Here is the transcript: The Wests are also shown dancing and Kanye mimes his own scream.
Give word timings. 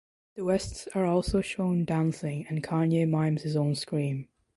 The 0.33 0.43
Wests 0.43 0.87
are 0.95 1.05
also 1.05 1.41
shown 1.41 1.85
dancing 1.85 2.47
and 2.49 2.63
Kanye 2.63 3.07
mimes 3.07 3.43
his 3.43 3.55
own 3.55 3.75
scream. 3.75 4.29